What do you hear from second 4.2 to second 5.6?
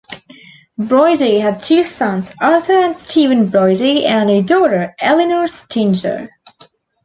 a daughter, Eleanor